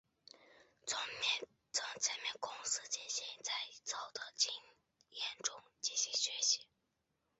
[0.87, 0.99] 从
[1.99, 3.51] 前面公司进行再
[3.83, 4.51] 造的经
[5.11, 6.65] 验中进行学习。